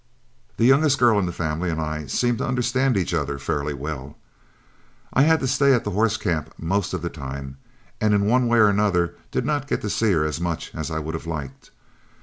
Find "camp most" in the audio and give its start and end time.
6.17-6.95